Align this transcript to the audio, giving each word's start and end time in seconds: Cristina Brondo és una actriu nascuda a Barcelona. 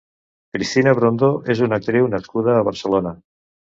Cristina 0.55 0.93
Brondo 1.01 1.29
és 1.55 1.63
una 1.67 1.79
actriu 1.81 2.09
nascuda 2.15 2.57
a 2.59 2.65
Barcelona. 2.71 3.15